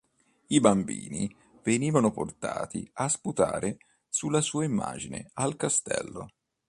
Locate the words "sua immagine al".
4.41-5.55